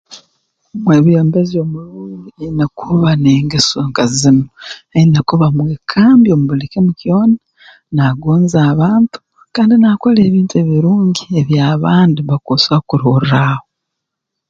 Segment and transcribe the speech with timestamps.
[0.75, 4.45] Omwebembezi omurungi aine kuba n'engeso nka zinu
[4.95, 7.37] aine kuba mwekambi omu buli kimu kyona
[7.95, 9.17] naagonza abantu
[9.55, 13.65] kandi naakora ebintu ebirungi ebi abandi bakuso kurorraaho